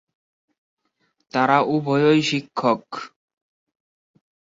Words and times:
তারা 1.33 1.57
উভয়ই 1.67 2.21
শিক্ষক। 2.21 2.83